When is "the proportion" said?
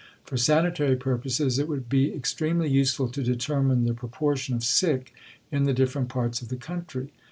3.83-4.55